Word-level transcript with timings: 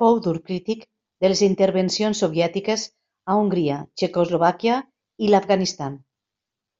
Fou 0.00 0.14
dur 0.26 0.32
crític 0.46 0.84
de 1.24 1.30
les 1.32 1.42
intervencions 1.48 2.22
soviètiques 2.24 2.86
a 3.32 3.36
Hongria, 3.42 3.76
Txecoslovàquia 4.02 4.78
i 5.28 5.32
l'Afganistan. 5.34 6.00